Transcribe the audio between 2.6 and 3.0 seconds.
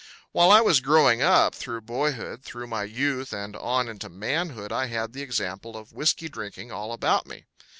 my